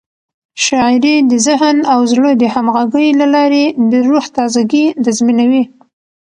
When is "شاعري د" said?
0.65-1.33